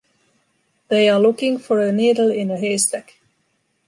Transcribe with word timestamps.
They 0.87 1.09
are 1.09 1.19
looking 1.19 1.59
for 1.59 1.79
a 1.79 1.91
needle 1.91 2.31
in 2.31 2.49
a 2.49 2.57
haystack. 2.57 3.19